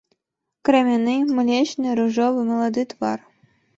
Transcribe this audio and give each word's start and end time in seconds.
Крамяны, 0.69 1.13
млечны, 1.35 1.87
ружовы, 1.99 2.41
малады 2.51 2.87
твар. 2.95 3.19